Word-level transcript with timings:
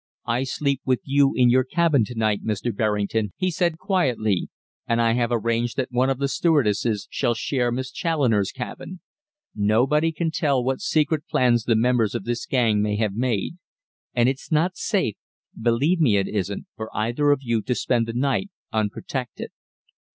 "I 0.25 0.45
sleep 0.45 0.81
with 0.83 1.01
you 1.03 1.33
in 1.35 1.51
your 1.51 1.63
cabin 1.63 2.03
to 2.05 2.15
night, 2.15 2.43
Mr. 2.43 2.75
Berrington," 2.75 3.33
he 3.37 3.51
said 3.51 3.77
quietly. 3.77 4.49
"And 4.87 4.99
I 4.99 5.13
have 5.13 5.29
arranged 5.31 5.77
that 5.77 5.91
one 5.91 6.09
of 6.09 6.17
the 6.17 6.27
stewardesses 6.27 7.07
shall 7.11 7.35
share 7.35 7.71
Miss 7.71 7.91
Challoner's 7.91 8.51
cabin. 8.51 9.01
Nobody 9.53 10.11
can 10.11 10.31
tell 10.31 10.63
what 10.63 10.81
secret 10.81 11.27
plans 11.27 11.65
the 11.65 11.75
members 11.75 12.15
of 12.15 12.23
this 12.23 12.47
gang 12.47 12.81
may 12.81 12.95
have 12.95 13.13
made, 13.13 13.59
and 14.15 14.27
it's 14.27 14.51
not 14.51 14.75
safe, 14.75 15.17
believe 15.61 16.01
me 16.01 16.17
it 16.17 16.27
isn't, 16.27 16.65
for 16.75 16.89
either 16.97 17.29
of 17.29 17.41
you 17.43 17.61
to 17.61 17.75
spend 17.75 18.07
the 18.07 18.13
night 18.13 18.49
unprotected. 18.73 19.51